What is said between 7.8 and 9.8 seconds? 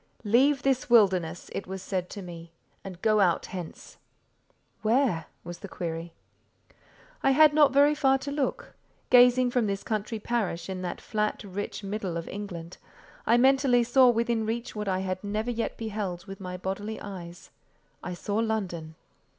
far to look; gazing from